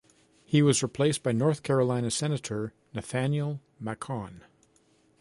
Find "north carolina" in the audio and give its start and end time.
1.31-2.09